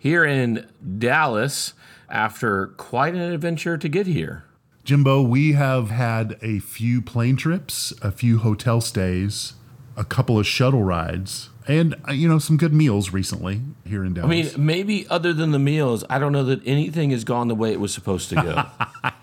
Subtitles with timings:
[0.00, 0.66] here in
[0.98, 1.74] Dallas
[2.08, 4.44] after quite an adventure to get here.
[4.82, 9.52] Jimbo, we have had a few plane trips, a few hotel stays,
[9.96, 14.14] a couple of shuttle rides, and uh, you know some good meals recently here in
[14.14, 14.26] Dallas.
[14.26, 17.54] I mean, maybe other than the meals, I don't know that anything has gone the
[17.54, 18.64] way it was supposed to go.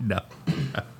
[0.00, 0.20] no.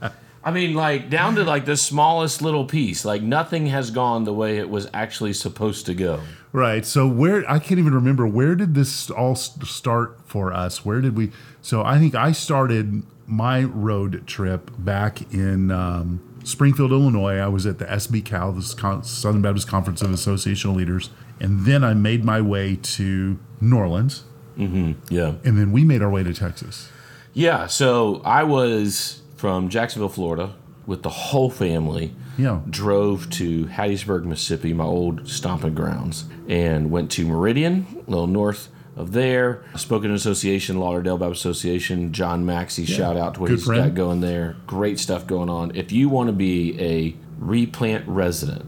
[0.45, 3.05] I mean, like down to like the smallest little piece.
[3.05, 6.21] Like nothing has gone the way it was actually supposed to go.
[6.53, 6.85] Right.
[6.87, 10.85] So where I can't even remember where did this all start for us?
[10.85, 11.31] Where did we?
[11.61, 17.37] So I think I started my road trip back in um, Springfield, Illinois.
[17.39, 21.93] I was at the SBCAL, the Southern Baptist Conference of Association Leaders, and then I
[21.93, 24.25] made my way to New Orleans,
[24.57, 25.35] Yeah.
[25.45, 26.89] and then we made our way to Texas.
[27.35, 27.67] Yeah.
[27.67, 30.55] So I was from Jacksonville, Florida,
[30.89, 32.13] with the whole family.
[32.37, 32.61] Yeah.
[32.71, 38.69] Drove to Hattiesburg, Mississippi, my old stomping grounds, and went to Meridian, a little north
[38.97, 39.63] of there.
[39.77, 43.85] Spoken Association, Lauderdale Baptist Association, John Maxey, shout out to what Good he's friend.
[43.91, 44.57] got going there.
[44.67, 45.77] Great stuff going on.
[45.77, 48.65] If you want to be a replant resident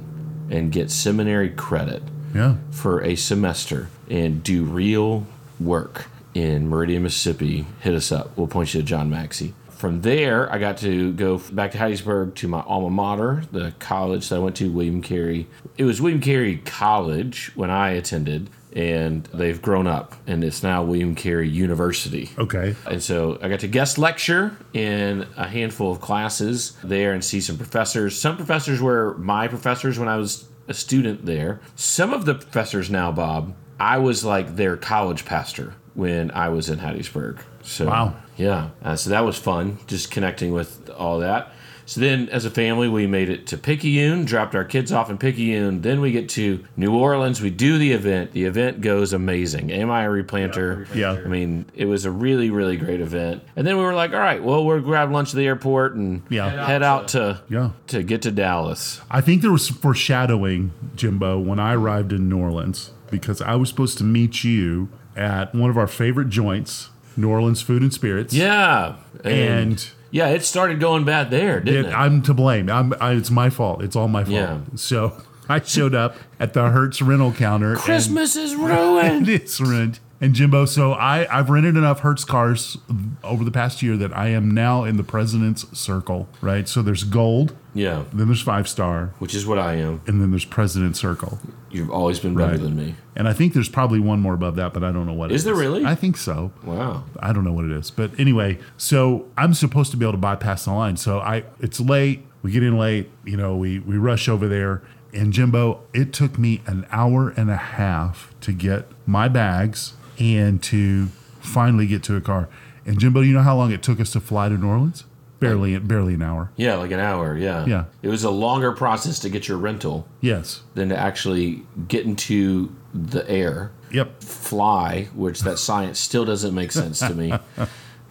[0.50, 2.02] and get seminary credit,
[2.34, 2.56] Yeah.
[2.70, 5.26] for a semester and do real
[5.58, 8.36] work in Meridian, Mississippi, hit us up.
[8.36, 9.54] We'll point you to John Maxey.
[9.80, 14.28] From there, I got to go back to Hattiesburg to my alma mater, the college
[14.28, 15.46] that I went to, William Carey.
[15.78, 20.82] It was William Carey College when I attended, and they've grown up, and it's now
[20.82, 22.28] William Carey University.
[22.36, 22.76] Okay.
[22.86, 27.40] And so I got to guest lecture in a handful of classes there and see
[27.40, 28.20] some professors.
[28.20, 31.62] Some professors were my professors when I was a student there.
[31.74, 36.69] Some of the professors now, Bob, I was like their college pastor when I was
[36.69, 37.40] in Hattiesburg.
[37.62, 38.15] So Wow.
[38.37, 41.53] yeah, uh, so that was fun, just connecting with all that.
[41.87, 45.19] So then, as a family, we made it to Picayune, dropped our kids off in
[45.19, 45.81] Picayune.
[45.81, 47.41] Then we get to New Orleans.
[47.41, 48.31] We do the event.
[48.31, 49.72] The event goes amazing.
[49.72, 50.87] Am I a replanter?
[50.94, 51.15] Yeah.
[51.25, 53.43] I mean, it was a really, really great event.
[53.56, 56.22] And then we were like, all right, well, we'll grab lunch at the airport and
[56.28, 56.65] Yeah.
[56.65, 57.70] head out to Yeah.
[57.88, 59.00] to get to Dallas.
[59.10, 63.56] I think there was some foreshadowing, Jimbo, when I arrived in New Orleans because I
[63.56, 67.93] was supposed to meet you at one of our favorite joints, New Orleans Food and
[67.93, 68.32] Spirits.
[68.34, 71.94] Yeah, And yeah, it started going bad there, didn't it, it?
[71.94, 72.69] I'm to blame.
[72.71, 73.82] I'm, I, it's my fault.
[73.82, 74.34] It's all my fault.
[74.34, 74.60] Yeah.
[74.76, 77.72] So I showed up at the Hertz rental counter.
[77.72, 79.28] and- Christmas is ruined.
[79.28, 79.99] it's ruined.
[80.22, 82.76] And Jimbo, so I, I've rented enough Hertz cars
[83.25, 86.69] over the past year that I am now in the president's circle, right?
[86.69, 90.03] So there's gold, yeah, then there's five star, which is what I am.
[90.06, 91.38] and then there's president circle.
[91.70, 92.60] You've always been better Right.
[92.60, 92.97] than me.
[93.16, 95.34] And I think there's probably one more above that, but I don't know what it
[95.36, 95.44] Is is.
[95.47, 95.86] there really?
[95.86, 96.52] I think so.
[96.64, 97.04] Wow.
[97.20, 97.91] I don't know what it is.
[97.91, 100.97] But anyway, so I'm supposed to be able to bypass the line.
[100.98, 102.26] So I it's late.
[102.42, 104.82] We get in late, you know, we we rush over there.
[105.14, 110.62] And Jimbo, it took me an hour and a half to get my bags and
[110.64, 111.06] to
[111.41, 112.48] finally get to a car.
[112.86, 115.04] And Jimbo, you know how long it took us to fly to New Orleans?
[115.38, 116.50] Barely barely an hour.
[116.56, 117.34] Yeah, like an hour.
[117.36, 117.64] Yeah.
[117.64, 117.84] Yeah.
[118.03, 120.60] It was a longer process to get your rental Yes.
[120.75, 124.22] than to actually get into the air, Yep.
[124.22, 127.32] fly, which that science still doesn't make sense to me,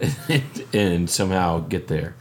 [0.72, 2.16] and somehow get there.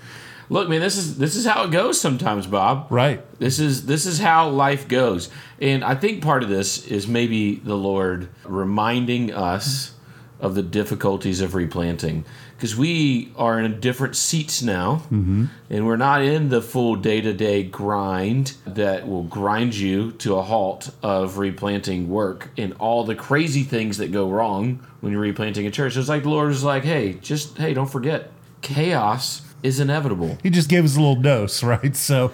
[0.50, 2.88] Look, man, this is this is how it goes sometimes, Bob.
[2.90, 3.24] Right.
[3.40, 5.30] This is this is how life goes.
[5.62, 9.94] And I think part of this is maybe the Lord reminding us
[10.40, 12.24] of the difficulties of replanting
[12.56, 15.46] because we are in different seats now mm-hmm.
[15.70, 20.94] and we're not in the full day-to-day grind that will grind you to a halt
[21.04, 25.72] of replanting work and all the crazy things that go wrong when you're replanting a
[25.72, 25.94] church.
[25.94, 28.32] So it's like the Lord was like, hey, just hey, don't forget,
[28.62, 30.38] chaos is inevitable.
[30.44, 31.96] He just gave us a little dose, right?
[31.96, 32.32] So,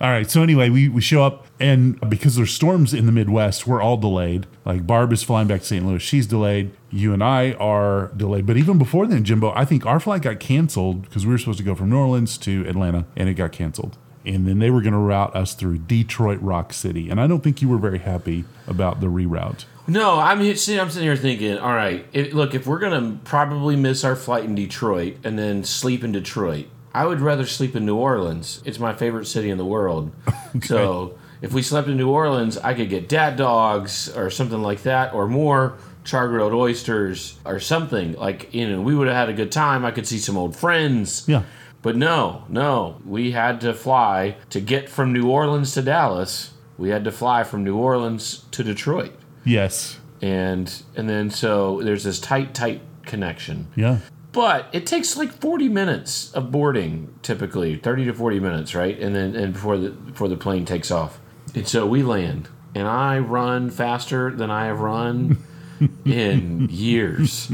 [0.00, 0.30] all right.
[0.30, 3.96] So anyway, we, we show up, and because there's storms in the Midwest, we're all
[3.96, 4.46] delayed.
[4.64, 5.86] Like Barb is flying back to St.
[5.86, 6.72] Louis, she's delayed.
[6.90, 8.46] You and I are delayed.
[8.46, 11.58] But even before then, Jimbo, I think our flight got canceled because we were supposed
[11.58, 13.96] to go from New Orleans to Atlanta, and it got canceled.
[14.24, 17.44] And then they were going to route us through Detroit Rock City, and I don't
[17.44, 19.66] think you were very happy about the reroute.
[19.88, 24.04] No, I'm I'm sitting here thinking, all right, if, look, if we're gonna probably miss
[24.04, 27.96] our flight in Detroit and then sleep in Detroit, I would rather sleep in New
[27.96, 28.62] Orleans.
[28.64, 30.12] It's my favorite city in the world.
[30.64, 34.84] So if we slept in New Orleans, I could get Dat Dogs or something like
[34.84, 38.14] that, or more char grilled oysters or something.
[38.14, 39.84] Like, you know, we would have had a good time.
[39.84, 41.24] I could see some old friends.
[41.28, 41.42] Yeah.
[41.82, 46.52] But no, no, we had to fly to get from New Orleans to Dallas.
[46.78, 49.12] We had to fly from New Orleans to Detroit.
[49.46, 49.98] Yes.
[50.20, 53.68] And and then so there's this tight tight connection.
[53.76, 54.00] Yeah.
[54.32, 58.98] But it takes like 40 minutes of boarding typically, 30 to 40 minutes, right?
[58.98, 61.18] And then and before the before the plane takes off.
[61.54, 65.38] And so we land and I run faster than I have run
[66.04, 67.50] in years.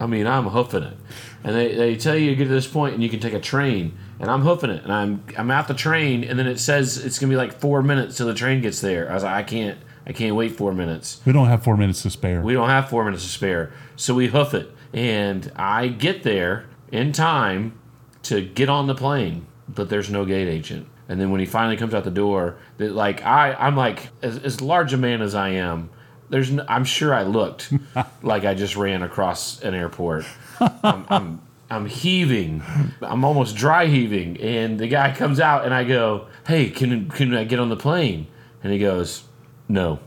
[0.00, 0.96] I mean, I'm hoofing it.
[1.44, 3.40] And they, they tell you to get to this point and you can take a
[3.40, 3.96] train.
[4.18, 4.82] And I'm hoofing it.
[4.82, 7.82] And I'm I'm at the train and then it says it's gonna be like four
[7.82, 9.10] minutes till the train gets there.
[9.10, 11.20] I was like, I can't I can't wait four minutes.
[11.24, 12.40] We don't have four minutes to spare.
[12.40, 13.72] We don't have four minutes to spare.
[13.96, 14.70] So we hoof it.
[14.92, 17.78] And I get there in time
[18.24, 20.86] to get on the plane, but there's no gate agent.
[21.08, 24.38] And then when he finally comes out the door, that like I, I'm like as,
[24.38, 25.90] as large a man as I am.
[26.28, 27.72] There's, n- I'm sure I looked
[28.22, 30.24] like I just ran across an airport.
[30.60, 32.62] I'm, I'm, I'm heaving.
[33.02, 34.40] I'm almost dry heaving.
[34.40, 37.76] And the guy comes out, and I go, "Hey, can can I get on the
[37.76, 38.26] plane?"
[38.62, 39.24] And he goes,
[39.70, 40.00] "No."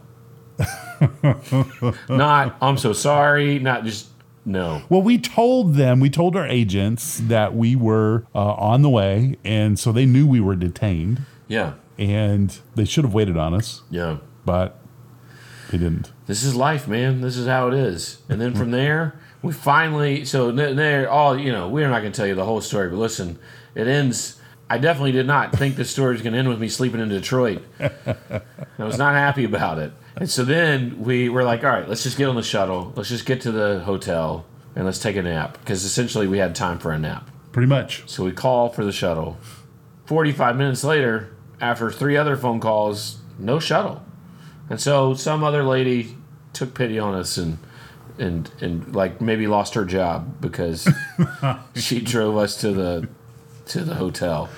[2.09, 3.59] not I'm so sorry.
[3.59, 4.07] Not just
[4.45, 4.81] no.
[4.89, 9.37] Well, we told them, we told our agents that we were uh, on the way,
[9.43, 13.81] and so they knew we were detained, Yeah, and they should have waited on us,
[13.89, 14.17] yeah.
[14.45, 14.79] but
[15.71, 16.11] they didn't.
[16.27, 17.21] This is life, man.
[17.21, 18.21] This is how it is.
[18.29, 20.25] And then from there, we finally.
[20.25, 22.89] So th- there, all you know, we're not going to tell you the whole story,
[22.89, 23.39] but listen,
[23.75, 24.39] it ends.
[24.73, 27.07] I definitely did not think the story was going to end with me sleeping in
[27.07, 27.61] Detroit.
[27.79, 28.41] I
[28.79, 29.93] was not happy about it.
[30.15, 32.91] And so then we were like, all right, let's just get on the shuttle.
[32.95, 36.55] Let's just get to the hotel and let's take a nap because essentially we had
[36.55, 37.29] time for a nap.
[37.51, 38.09] Pretty much.
[38.09, 39.37] So we call for the shuttle.
[40.07, 44.03] 45 minutes later, after three other phone calls, no shuttle.
[44.71, 46.17] And so some other lady
[46.53, 47.59] took pity on us and
[48.17, 50.87] and and like maybe lost her job because
[51.75, 53.07] she drove us to the
[53.67, 54.49] to the hotel.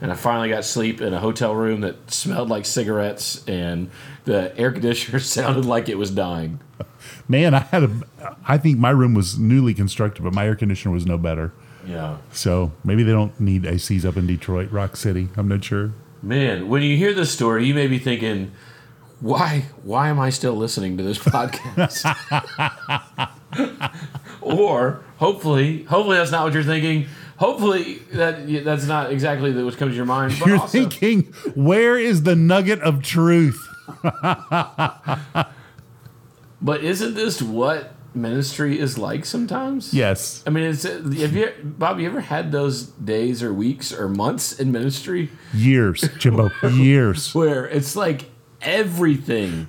[0.00, 3.90] And I finally got sleep in a hotel room that smelled like cigarettes and
[4.24, 6.60] the air conditioner sounded like it was dying.
[7.28, 7.90] Man, I had a.
[8.46, 11.52] I think my room was newly constructed, but my air conditioner was no better.
[11.86, 12.18] Yeah.
[12.32, 15.28] So maybe they don't need ACs up in Detroit, Rock City.
[15.36, 15.92] I'm not sure.
[16.22, 18.52] Man, when you hear this story, you may be thinking,
[19.20, 22.04] why why am I still listening to this podcast?
[24.40, 27.06] or hopefully, hopefully that's not what you're thinking.
[27.40, 30.36] Hopefully that that's not exactly what comes to your mind.
[30.38, 33.66] But You're also, thinking, where is the nugget of truth?
[36.60, 39.94] but isn't this what ministry is like sometimes?
[39.94, 40.42] Yes.
[40.46, 41.98] I mean, it's, have you, Bob?
[41.98, 46.50] You ever had those days or weeks or months in ministry Years, Jimbo.
[46.70, 47.34] years.
[47.34, 48.26] where it's like
[48.60, 49.68] everything?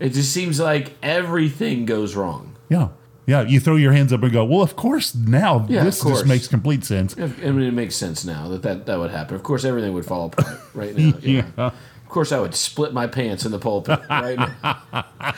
[0.00, 2.56] It just seems like everything goes wrong.
[2.70, 2.88] Yeah.
[3.26, 3.42] Yeah.
[3.42, 6.18] You throw your hands up and go, well, of course, now Yeah, this course.
[6.18, 7.16] just makes complete sense.
[7.18, 9.36] I mean, it makes sense now that that, that would happen.
[9.36, 11.12] Of course, everything would fall apart right now.
[11.20, 11.44] Yeah.
[11.56, 15.04] Of course, I would split my pants in the pulpit right now.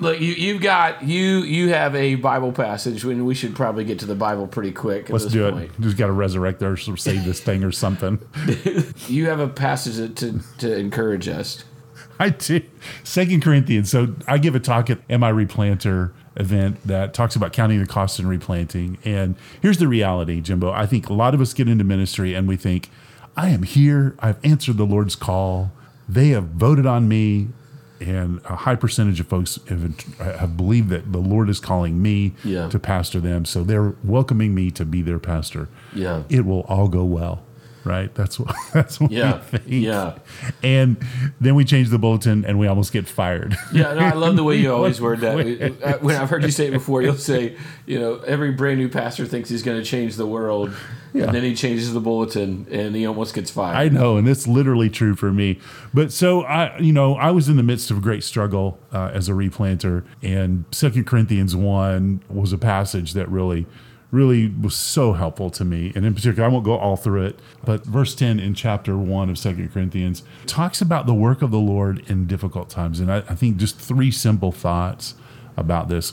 [0.00, 3.04] Look, you you've got you you have a Bible passage.
[3.04, 5.04] When we should probably get to the Bible pretty quick.
[5.04, 5.70] At Let's this do point.
[5.78, 5.80] it.
[5.80, 8.18] Just got to resurrect or save this thing or something.
[9.06, 11.62] You have a passage to to encourage us.
[12.18, 12.62] I do.
[13.04, 13.88] Second Corinthians.
[13.88, 18.18] So I give a talk at MI Replanter event that talks about counting the cost
[18.18, 18.98] and replanting.
[19.04, 20.70] And here's the reality, Jimbo.
[20.72, 22.90] I think a lot of us get into ministry and we think,
[23.36, 24.14] I am here.
[24.20, 25.72] I've answered the Lord's call.
[26.08, 27.48] They have voted on me.
[27.98, 32.34] And a high percentage of folks have, have believed that the Lord is calling me
[32.44, 32.68] Yeah.
[32.68, 33.46] to pastor them.
[33.46, 35.68] So they're welcoming me to be their pastor.
[35.94, 36.24] Yeah.
[36.28, 37.42] It will all go well.
[37.86, 38.12] Right?
[38.14, 39.40] That's what that's what Yeah.
[39.64, 40.18] Yeah.
[40.62, 40.96] And
[41.40, 43.56] then we change the bulletin and we almost get fired.
[43.72, 45.38] Yeah, no, I love the way you always word that.
[45.82, 48.88] Uh, When I've heard you say it before, you'll say, you know, every brand new
[48.88, 50.72] pastor thinks he's going to change the world,
[51.14, 51.24] Yeah.
[51.26, 53.76] and then he changes the bulletin, and he almost gets fired.
[53.76, 55.60] I know, and it's literally true for me.
[55.94, 59.10] But so I, you know, I was in the midst of a great struggle uh,
[59.14, 63.66] as a replanter, and Second Corinthians one was a passage that really,
[64.10, 65.92] really was so helpful to me.
[65.96, 69.28] And in particular, I won't go all through it, but verse ten in chapter one
[69.30, 73.18] of Second Corinthians talks about the work of the Lord in difficult times, and I,
[73.28, 75.14] I think just three simple thoughts
[75.56, 76.12] about this.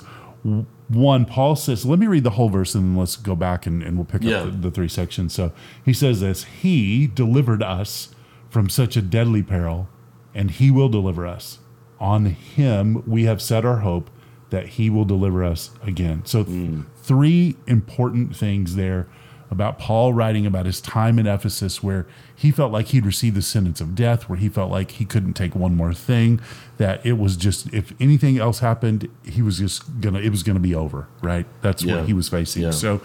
[0.89, 3.81] One, Paul says, let me read the whole verse and then let's go back and,
[3.81, 4.39] and we'll pick Yeah.
[4.39, 5.33] up the, the three sections.
[5.33, 5.51] So
[5.83, 8.13] he says this He delivered us
[8.49, 9.87] from such a deadly peril,
[10.35, 11.59] and he will deliver us.
[11.99, 14.09] On him we have set our hope
[14.49, 16.23] that he will deliver us again.
[16.25, 16.55] So, th-
[17.03, 19.07] three important things there
[19.51, 23.41] about Paul writing about his time in Ephesus where he felt like he'd received the
[23.43, 26.39] sentence of death, where he felt like he couldn't take one more thing,
[26.77, 30.59] that it was just if anything else happened, he was just gonna it was gonna
[30.59, 31.45] be over, right?
[31.61, 31.97] That's Yeah.
[31.97, 32.63] what he was facing.
[32.63, 32.71] Yeah.
[32.71, 33.01] So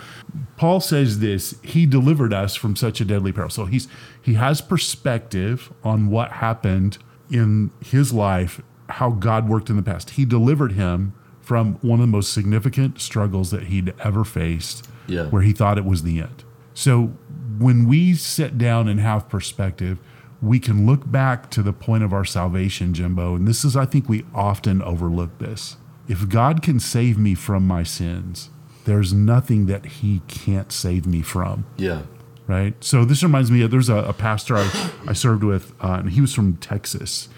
[0.56, 3.50] Paul says this, he delivered us from such a deadly peril.
[3.50, 3.86] So he's
[4.22, 6.96] he has perspective on what happened
[7.30, 10.10] in his life, how God worked in the past.
[10.10, 11.12] He delivered him
[11.48, 15.28] from one of the most significant struggles that he'd ever faced, Yeah.
[15.30, 16.44] where he thought it was the end.
[16.74, 17.14] So
[17.58, 19.96] when we sit down and have perspective,
[20.42, 23.34] we can look back to the point of our salvation, Jimbo.
[23.34, 25.78] And this is, I think, we often overlook this.
[26.06, 28.50] If God can save me from my sins,
[28.84, 32.02] there's nothing that He can't save me from Yeah.
[32.46, 32.74] right?
[32.84, 36.10] So this reminds me of there's a, a pastor I, I served with, uh, and
[36.10, 37.30] he was from Texas,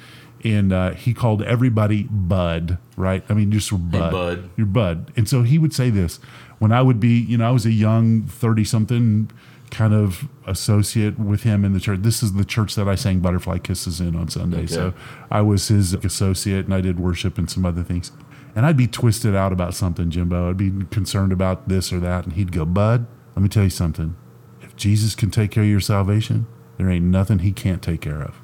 [0.45, 3.25] and uh, he called everybody Bud, right?
[3.29, 4.51] I mean, just Bud, Bud.
[4.57, 5.13] you're Bud.
[5.17, 6.17] And so he would say this
[6.59, 9.31] when I would be, you know, I was a young thirty something
[9.71, 12.01] kind of associate with him in the church.
[12.03, 14.67] This is the church that I sang Butterfly Kisses in on Sunday.
[14.67, 14.95] So
[15.31, 18.11] I was his associate, and I did worship and some other things.
[18.57, 20.51] And I'd be twisted out about something, Jimbo.
[20.51, 23.07] I'd be concerned about this or that, and he'd go, "Bud,
[23.37, 24.17] let me tell you something."
[24.63, 28.23] if Jesus can take care of your salvation, there ain't nothing he can't take care
[28.23, 28.41] of.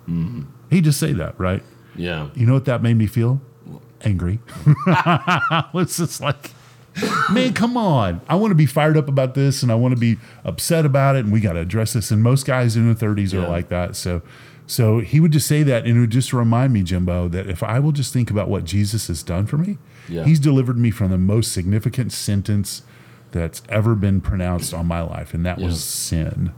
[0.70, 1.62] He'd just say that, right?
[1.96, 2.28] Yeah.
[2.34, 3.40] You know what that made me feel?
[4.02, 4.38] Angry.
[5.74, 6.50] it's just like,
[7.30, 8.20] man, come on.
[8.28, 11.16] I want to be fired up about this and I want to be upset about
[11.16, 12.10] it and we got to address this.
[12.10, 13.96] And most guys in their 30s are like that.
[13.96, 14.22] So,
[14.66, 17.62] so he would just say that and it would just remind me, Jimbo, that if
[17.62, 20.24] I will just think about what Jesus has done for me, Yeah.
[20.24, 22.82] he's delivered me from the most significant sentence
[23.32, 25.66] that's ever been pronounced on my life, and that Yeah.
[25.66, 26.52] was sin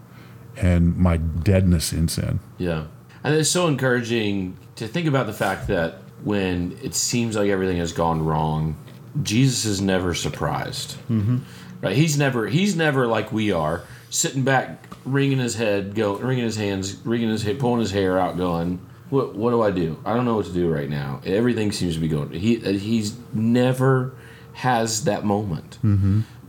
[0.56, 2.40] and my deadness in sin.
[2.58, 2.84] Yeah.
[3.24, 7.78] And it's so encouraging to think about the fact that when it seems like everything
[7.78, 8.76] has gone wrong,
[9.22, 10.96] Jesus is never surprised.
[11.08, 11.38] Mm-hmm.
[11.80, 11.96] Right?
[11.96, 16.56] He's never he's never like we are sitting back, wringing his head, go wringing his
[16.56, 19.98] hands, wringing his head, pulling his hair out, going, "What what do I do?
[20.04, 22.30] I don't know what to do right now." Everything seems to be going.
[22.32, 24.14] He he's never
[24.54, 25.78] has that moment,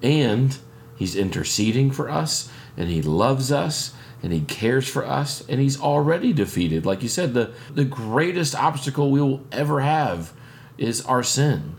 [0.02, 0.58] and
[0.96, 5.80] he's interceding for us, and he loves us, and he cares for us, and he's
[5.80, 6.86] already defeated.
[6.86, 10.34] Like you said, the the greatest obstacle we will ever have
[10.78, 11.76] is our sin.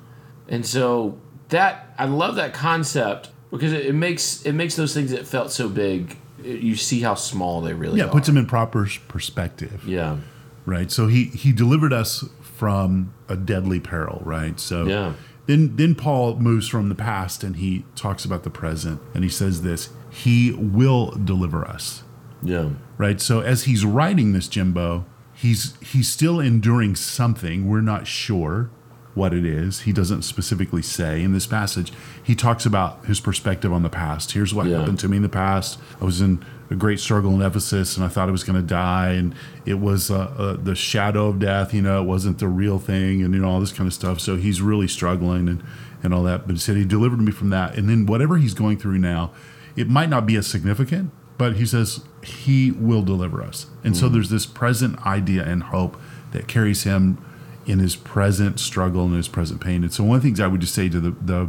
[0.49, 1.19] And so
[1.51, 5.51] that I love that concept because it, it makes it makes those things that felt
[5.53, 6.17] so big.
[6.45, 8.09] it- you see how small they really Yeah, are.
[8.09, 10.17] it puts them in proper perspective, yeah,
[10.65, 10.91] right?
[10.91, 14.59] So he he delivered us from a deadly peril, right?
[14.59, 15.13] So Yeah.
[15.47, 19.29] then then Paul moves from the past and he talks about the present, and he
[19.31, 22.03] says this: He will deliver us.
[22.43, 23.21] Yeah, right?
[23.21, 27.69] So as he's writing this, Jimbo, he's he's still enduring something.
[27.69, 28.71] We're not sure
[29.15, 29.81] what it is.
[29.81, 31.93] He doesn't specifically say in this passage.
[32.23, 34.33] He talks about his perspective on the past.
[34.33, 34.79] Here's what Yeah.
[34.79, 35.81] happened to me in the past.
[36.01, 36.39] I was in
[36.71, 39.35] a great struggle in Ephesus, and I thought I was going to die, and
[39.67, 41.75] it was uh, uh, the shadow of death.
[41.75, 44.21] You know, it wasn't the real thing, and you know all this kind of stuff.
[44.21, 45.63] So he's really struggling and
[46.05, 46.47] and all that.
[46.47, 49.33] But he said he delivered me from that, and then whatever he's going through now,
[49.75, 53.65] it might not be as significant, but he says he will deliver us.
[53.83, 54.13] And so hmm.
[54.13, 55.99] there's this present idea and hope
[56.33, 57.17] that carries him
[57.65, 59.83] in his present struggle and his present pain.
[59.83, 61.49] And so one of the things I would just say to the, the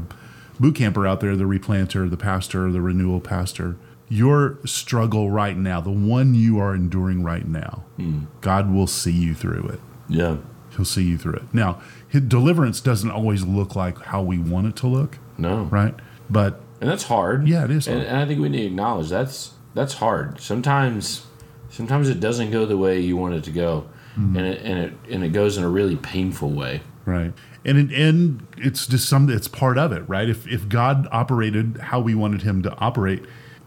[0.62, 3.76] boot camper out there, the replanter, the pastor, the renewal pastor,
[4.08, 8.22] your struggle right now, the one you are enduring right now, hmm.
[8.40, 9.82] God will see you through it.
[10.08, 10.38] yeah,
[10.78, 11.54] He'll see you through it.
[11.54, 11.82] Now,
[12.14, 15.96] deliverance doesn't always look like how we want it to look, no, right?
[16.30, 17.46] But and that's hard.
[17.46, 20.40] Yeah, it is and, and I think we need to acknowledge that's that's hard.
[20.40, 21.26] Sometimes,
[21.70, 23.86] sometimes it doesn't go the way you want it to go,
[24.18, 24.36] Mm-hmm.
[24.36, 26.82] and it and it and it goes in a really painful way.
[27.06, 27.32] Right.
[27.64, 30.28] And it, and it's just some it's part of it, right?
[30.30, 33.24] If if God operated how we wanted him to operate,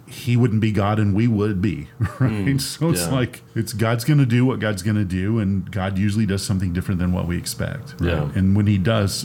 [0.07, 1.89] he wouldn't be God and we would be,
[2.21, 2.61] right?
[2.61, 3.15] so it's Mm, yeah.
[3.15, 6.45] like it's God's going to do what God's going to do and God usually does
[6.45, 8.09] something different than what we expect, right?
[8.11, 8.31] Yeah.
[8.35, 9.25] And when he does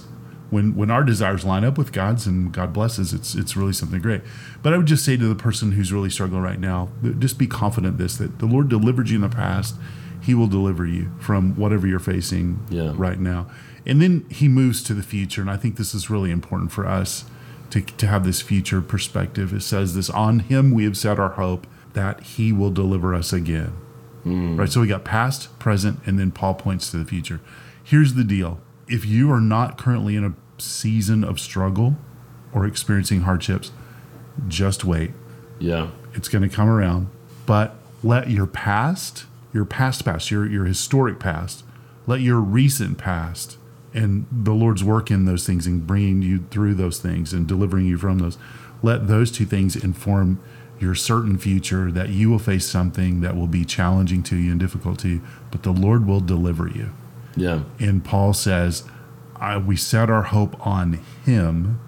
[0.49, 4.01] when when our desires line up with God's and God blesses, it's it's really something
[4.01, 4.21] great.
[4.63, 6.89] But I would just say to the person who's really struggling right now,
[7.19, 9.75] just be confident this that the Lord delivered you in the past,
[10.21, 12.93] he will deliver you from whatever you're facing Yeah.
[12.95, 13.47] right now.
[13.85, 15.41] And then he moves to the future.
[15.41, 17.25] And I think this is really important for us
[17.69, 19.53] to, to have this future perspective.
[19.53, 23.31] It says this on him we have set our hope that he will deliver us
[23.33, 23.73] again.
[24.23, 24.57] Hmm.
[24.57, 24.69] Right.
[24.69, 27.39] So we got past, present, and then Paul points to the future.
[27.83, 31.95] Here's the deal if you are not currently in a season of struggle
[32.53, 33.71] or experiencing hardships,
[34.47, 35.11] just wait
[35.59, 37.09] Yeah, it's going to come around
[37.45, 41.63] but let your past your past past your your historic past
[42.07, 43.57] let your recent past
[43.93, 47.85] and the lord's work in those things and bringing you through those things and delivering
[47.85, 48.37] you from those
[48.81, 50.39] let those two things inform
[50.79, 54.59] your certain future, that you will face something that will be challenging to you and
[54.59, 56.91] difficult to you, but the Lord will deliver you.
[57.39, 57.63] Yeah.
[57.79, 58.83] And Paul says,
[59.35, 60.93] I, we set our hope on
[61.25, 61.79] him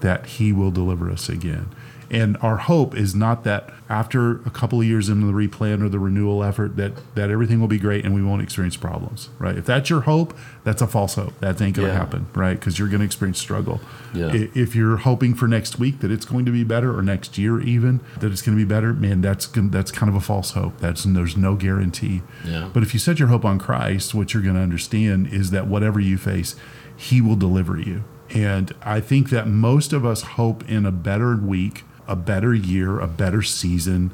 [0.00, 1.68] that he will deliver us again.
[2.10, 5.90] And our hope is not that after a couple of years into the replan or
[5.90, 9.58] the renewal effort that that everything will be great and we won't experience problems, right?
[9.58, 11.38] If that's your hope, that's a false hope.
[11.40, 11.98] That ain't going to Yeah.
[11.98, 12.58] happen, right?
[12.58, 13.82] Because you're going to experience struggle.
[14.14, 14.30] Yeah.
[14.32, 17.60] If you're hoping for next week that it's going to be better or next year
[17.60, 20.78] even that it's going to be better, man, that's that's kind of a false hope.
[20.78, 22.22] That's there's no guarantee.
[22.42, 22.70] Yeah.
[22.72, 25.66] But if you set your hope on Christ, what you're going to understand is that
[25.66, 26.56] whatever you face,
[26.96, 28.04] He will deliver you.
[28.34, 33.00] And I think that most of us hope in a better week, a better year,
[33.00, 34.12] a better season,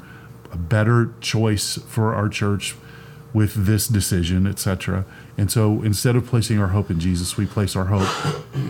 [0.51, 2.75] a better choice for our church
[3.33, 5.03] with this decision, etc.
[5.37, 8.07] And so instead of placing our hope in Jesus, we place our hope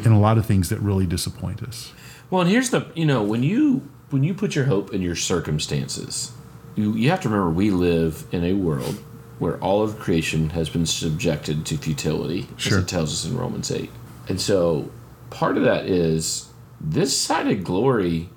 [0.04, 1.94] in a lot of things that really disappoint us.
[2.32, 5.16] Well, and here's the you know when you when you put your hope in your
[5.16, 6.32] circumstances,
[6.75, 8.96] you you have to remember we live in a world
[9.38, 12.78] where all of creation has been subjected to futility, Sure.
[12.80, 13.92] as it tells us in Romans eight,
[14.28, 14.90] and so
[15.29, 18.29] part of that is this side of glory,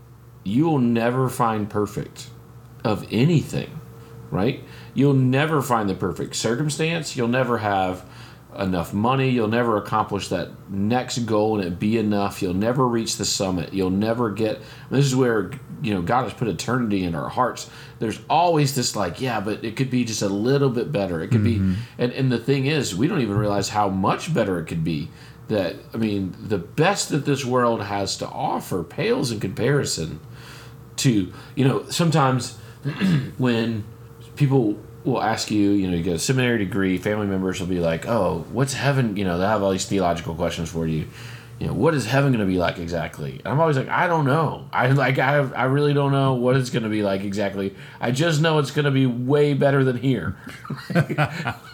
[0.44, 2.28] you will never find perfect
[2.84, 3.80] of anything,
[4.30, 4.62] right?
[4.94, 7.16] You'll never find the perfect circumstance.
[7.16, 8.04] You'll never have
[8.56, 9.28] enough money.
[9.30, 12.42] You'll never accomplish that next goal and it be enough.
[12.42, 13.72] You'll never reach the summit.
[13.72, 14.60] You'll never get.
[14.90, 15.50] This is where
[15.82, 17.70] you know God has put eternity in our hearts.
[17.98, 21.22] There's always this like, yeah, but it could be just a little bit better.
[21.22, 21.74] It could be, mm-hmm.
[21.98, 25.08] and and the thing is, we don't even realize how much better it could be.
[25.48, 30.20] That I mean, the best that this world has to offer pales in comparison
[30.98, 32.56] to you know sometimes
[33.38, 33.84] when
[34.36, 37.80] people will ask you you know you get a seminary degree family members will be
[37.80, 41.06] like oh what's heaven you know they have all these theological questions for you
[41.58, 43.40] you know what is heaven going to be like exactly?
[43.44, 44.68] And i'm always like i don't know.
[44.72, 47.74] I like i, I really don't know what it's going to be like exactly.
[48.00, 50.36] I just know it's going to be way better than here.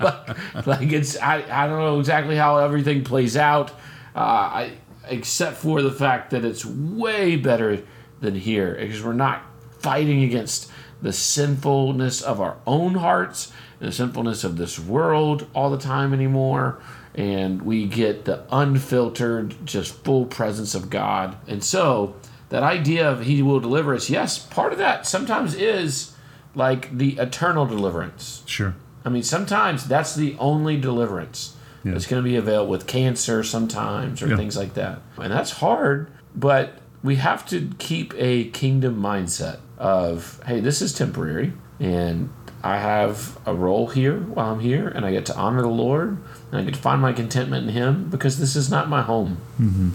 [0.00, 3.71] Like, like it's I, I don't know exactly how everything plays out
[4.14, 4.73] uh, I
[5.09, 7.83] except for the fact that it's way better
[8.20, 9.42] than here because we're not
[9.79, 10.70] fighting against
[11.03, 16.81] the sinfulness of our own hearts the sinfulness of this world all the time anymore
[17.14, 22.14] and we get the unfiltered just full presence of God and so
[22.48, 26.14] that idea of he will deliver us yes part of that sometimes is
[26.55, 28.74] like the eternal deliverance Sure.
[29.07, 31.92] I mean, sometimes that's the only deliverance Yeah.
[31.92, 34.37] that's going to be available with cancer sometimes or Yeah.
[34.38, 35.00] things like that.
[35.18, 40.94] And that's hard, but we have to keep a kingdom mindset of, hey, this is
[40.94, 42.31] temporary and
[42.62, 46.16] I have a role here while I'm here and I get to honor the Lord
[46.55, 49.38] and I to find my contentment in Him because this is not my home.
[49.61, 49.90] Mm-hmm.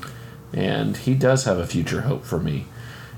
[0.53, 2.65] And He does have a future hope for me.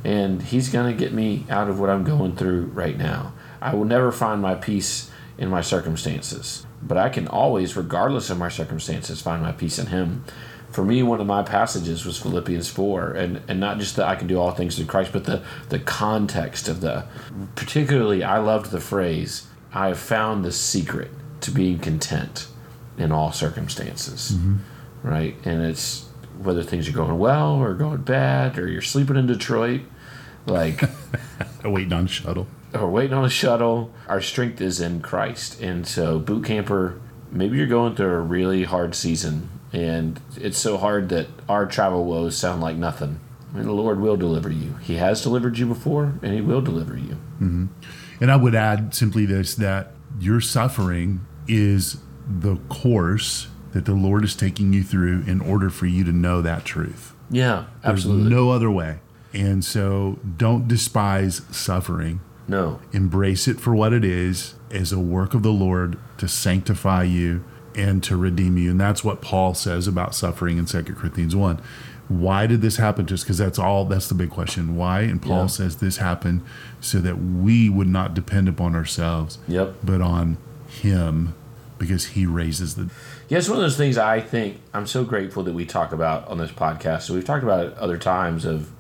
[0.04, 3.34] And He's going to get me out of what I'm going through right now.
[3.60, 8.38] I will never find my peace in my circumstances, but I can always, regardless of
[8.38, 10.24] my circumstances, find my peace in Him.
[10.70, 14.16] For me, one of my passages was Philippians 4, and, and not just that I
[14.16, 17.06] can do all things through Christ, but the, the context of the.
[17.56, 21.10] Particularly, I loved the phrase, I have found the secret
[21.42, 22.48] to being content
[22.98, 24.32] in all circumstances.
[24.32, 24.58] Mm-hmm.
[25.04, 25.36] Right?
[25.46, 26.08] And it's
[26.40, 29.82] whether things are going well or going bad, or you're sleeping in Detroit,
[30.46, 30.82] like.
[31.64, 32.48] Waiting on a shuttle.
[32.74, 33.94] or waiting on a shuttle.
[34.08, 35.62] Our strength is in Christ.
[35.62, 37.00] And so, boot camper,
[37.32, 42.04] maybe you're going through a really hard season, and it's so hard that our travel
[42.06, 43.20] woes sound like nothing.
[43.54, 44.76] And the Lord will deliver you.
[44.82, 47.18] He has delivered you before, and He will deliver you.
[47.40, 47.66] Mm-hmm.
[48.22, 51.98] And I would add simply this that your suffering is
[52.39, 56.41] the course that the Lord is taking you through in order for you to know
[56.41, 57.13] that truth.
[57.30, 58.24] Yeah, absolutely.
[58.24, 59.00] There's no other way.
[59.34, 62.20] And so don't despise suffering.
[62.48, 62.80] no.
[62.91, 67.44] Embrace it for what it is as a work of the Lord to sanctify you
[67.76, 68.72] and to redeem you.
[68.72, 71.62] And that's what Paul says about suffering in 2 Corinthians 1.
[72.10, 73.06] Why did this happen?
[73.06, 74.76] Just because that's all, that's the big question.
[74.76, 75.02] Why?
[75.02, 75.48] And Paul Yeah.
[75.48, 76.41] says this happened
[76.82, 79.76] so that we would not depend upon ourselves, Yep.
[79.82, 81.34] but on Him
[81.82, 82.89] because He raises the.
[83.28, 86.28] Yeah, it's one of those things I think I'm so grateful that we talk about
[86.28, 87.02] on this podcast.
[87.02, 88.72] So we've talked about it other times of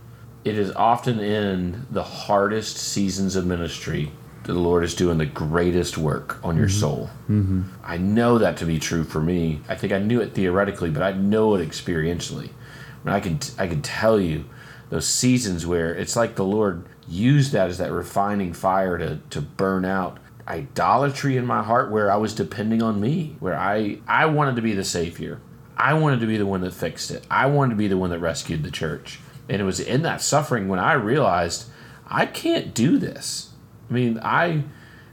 [0.45, 4.11] it is often in the hardest seasons of ministry
[4.43, 7.09] that the Lord is doing the greatest work on your soul.
[7.29, 7.63] Mm-hmm.
[7.83, 9.61] I know that to be true for me.
[9.67, 12.49] I think I knew it theoretically, but I know it experientially.
[12.49, 14.45] I mean, I can I can tell you
[14.89, 19.41] those seasons where it's like the Lord used that as that refining fire to to
[19.41, 24.25] burn out idolatry in my heart where I was depending on me, where I I
[24.25, 25.39] wanted to be the savior.
[25.77, 27.25] I wanted to be the one that fixed it.
[27.29, 29.19] I wanted to be the one that rescued the church.
[29.49, 31.69] And it was in that suffering when I realized
[32.07, 33.49] I can't do this.
[33.89, 34.63] I mean, I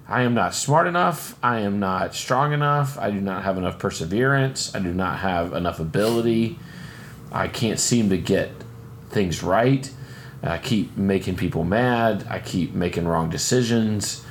[0.07, 1.39] I am not smart enough.
[1.43, 2.99] I am not strong enough.
[2.99, 4.75] I do not have enough perseverance.
[4.75, 6.59] I do not have enough ability.
[7.31, 8.51] I can't seem to get
[9.11, 9.91] things right.
[10.43, 12.27] I keep making people mad.
[12.31, 14.25] I keep making wrong decisions.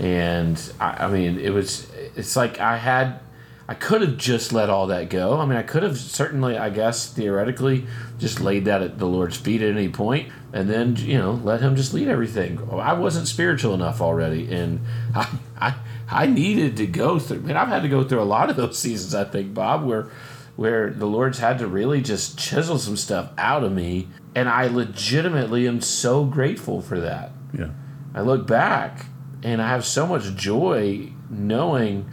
[0.00, 1.86] And I, I mean, it was,
[2.16, 3.20] it's like I had,
[3.68, 5.38] I could have just let all that go.
[5.38, 7.86] I mean, I could have certainly, I guess, theoretically,
[8.18, 11.60] just laid that at the Lord's feet at any point and then, you know, let
[11.60, 12.66] Him just lead everything.
[12.72, 14.50] I wasn't spiritual enough already.
[14.50, 14.80] And
[15.14, 15.28] I,
[15.60, 15.74] I,
[16.10, 18.56] I needed to go through, I mean, I've had to go through a lot of
[18.56, 20.08] those seasons, I think, Bob, where,
[20.56, 24.08] where the Lord's had to really just chisel some stuff out of me.
[24.34, 27.32] And I legitimately am so grateful for that.
[27.52, 27.68] Yeah.
[28.14, 29.04] I look back
[29.42, 32.10] and I have so much joy knowing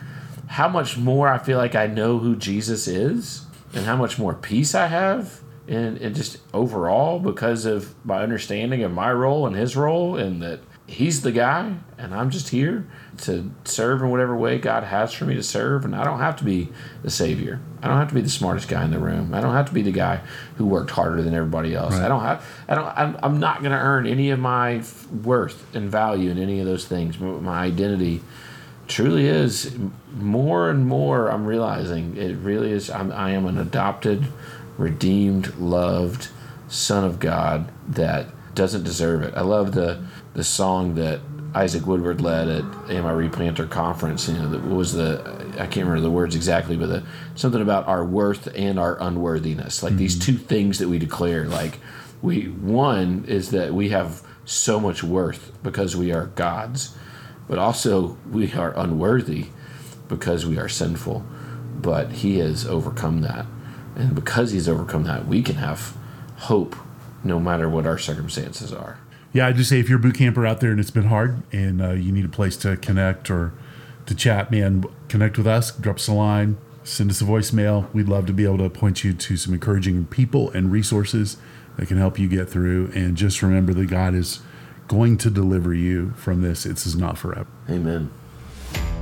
[0.48, 4.34] how much more I feel like I know who Jesus is and how much more
[4.34, 9.56] peace I have and, and just overall because of my understanding of my role and
[9.56, 12.88] his role and that he's the guy and I'm just here
[13.20, 16.38] to serve in whatever way God has for me to serve and I don't have
[16.38, 16.70] to be
[17.04, 17.60] the savior.
[17.82, 19.34] I don't have to be the smartest guy in the room.
[19.34, 20.22] I don't have to be the guy
[20.56, 21.94] who worked harder than everybody else.
[21.94, 22.06] Right.
[22.06, 24.84] I don't have I don't I'm, I'm not going to earn any of my
[25.24, 27.20] worth and value in any of those things.
[27.20, 28.22] My identity
[28.88, 29.78] truly is
[30.16, 34.26] more and more I'm realizing it really is I'm, I am an adopted
[34.78, 36.30] redeemed loved
[36.68, 39.34] son of God that doesn't deserve it.
[39.36, 41.20] I love the the song that
[41.58, 44.30] Isaac Woodward led at AMI Replanter conference.
[44.30, 45.22] You know, that was the
[45.54, 49.82] I can't remember the words exactly, but the, something about our worth and our unworthiness,
[49.82, 50.34] like these mm-hmm.
[50.34, 51.46] two things that we declare.
[51.46, 51.80] Like
[52.22, 56.96] we one is that we have so much worth because we are God's,
[57.48, 59.48] but also we are unworthy
[60.08, 61.26] because we are sinful.
[61.82, 63.48] But He has overcome that,
[63.96, 65.98] and because He's overcome that, we can have
[66.38, 66.76] hope
[67.24, 69.00] no matter what our circumstances are.
[69.38, 71.44] Yeah, I just say if you're a boot camper out there and it's been hard
[71.52, 73.54] and uh, you need a place to connect or
[74.08, 77.88] to chat, man, connect with us, drop us a line, send us a voicemail.
[77.94, 81.38] We'd love to be able to point you to some encouraging people and resources
[81.76, 82.92] that can help you get through.
[82.96, 84.40] And just remember that God is
[84.88, 86.66] going to deliver you from this.
[86.66, 87.46] It's not forever.
[87.70, 88.10] Amen.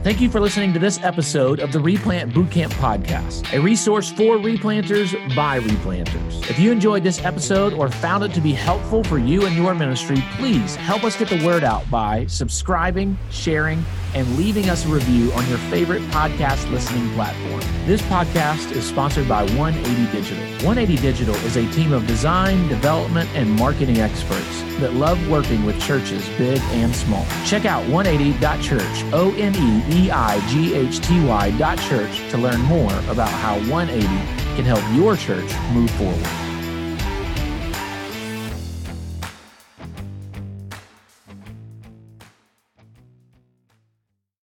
[0.05, 4.37] Thank you for listening to this episode of the Replant Bootcamp Podcast, a resource for
[4.37, 6.47] replanters by replanters.
[6.47, 9.73] If you enjoyed this episode or found it to be helpful for you and your
[9.73, 14.89] ministry, please help us get the word out by subscribing, sharing, and leaving us a
[14.89, 17.61] review on your favorite podcast listening platform.
[17.87, 20.43] This podcast is sponsored by 180 Digital.
[20.65, 25.81] 180 Digital is a team of design, development, and marketing experts that love working with
[25.81, 27.25] churches big and small.
[27.45, 32.37] Check out 180.church, O N E E I G H T Y dot church to
[32.37, 34.05] learn more about how 180
[34.55, 36.44] can help your church move forward.